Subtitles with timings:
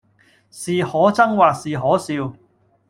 [0.49, 2.33] 是可憎或是可笑，